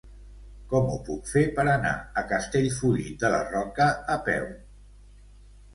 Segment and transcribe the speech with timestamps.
[0.71, 1.91] Com ho puc fer per anar
[2.23, 4.51] a Castellfollit de la Roca a peu?